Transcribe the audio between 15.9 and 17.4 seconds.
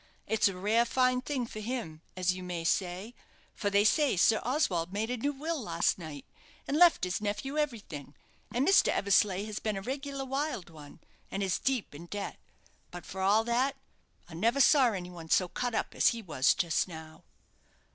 as he was just now."